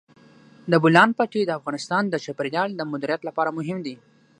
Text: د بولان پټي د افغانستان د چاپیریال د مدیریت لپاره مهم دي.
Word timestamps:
د 0.71 0.73
بولان 0.83 1.09
پټي 1.17 1.41
د 1.45 1.51
افغانستان 1.59 2.03
د 2.09 2.15
چاپیریال 2.25 2.69
د 2.75 2.81
مدیریت 2.91 3.21
لپاره 3.29 3.55
مهم 3.57 3.77
دي. 3.85 3.95